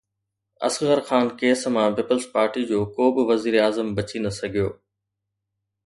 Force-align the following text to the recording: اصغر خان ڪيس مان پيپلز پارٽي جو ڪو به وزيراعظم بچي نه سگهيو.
اصغر 0.67 0.99
خان 1.07 1.25
ڪيس 1.39 1.61
مان 1.73 1.89
پيپلز 1.97 2.25
پارٽي 2.33 2.61
جو 2.71 2.79
ڪو 2.95 3.05
به 3.15 3.21
وزيراعظم 3.31 3.87
بچي 3.97 4.17
نه 4.25 4.31
سگهيو. 4.39 4.69